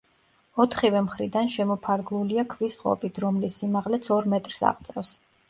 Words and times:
ოთხივე 0.63 1.03
მხრიდან 1.07 1.51
შემოფარგლულია 1.55 2.47
ქვის 2.55 2.79
ღობით, 2.81 3.21
რომლის 3.25 3.61
სიმაღლეც 3.61 4.11
ორ 4.19 4.33
მეტრს 4.35 4.67
აღწევს. 4.73 5.15